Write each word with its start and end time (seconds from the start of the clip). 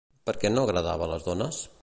Per 0.29 0.33
què 0.43 0.51
no 0.53 0.63
agradava 0.69 1.09
a 1.09 1.11
les 1.13 1.29
dones? 1.29 1.63